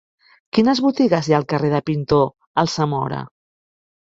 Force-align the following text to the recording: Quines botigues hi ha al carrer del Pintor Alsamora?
Quines 0.57 0.79
botigues 0.85 1.29
hi 1.29 1.35
ha 1.35 1.37
al 1.41 1.45
carrer 1.53 1.69
del 1.75 1.83
Pintor 1.91 2.25
Alsamora? 2.65 3.21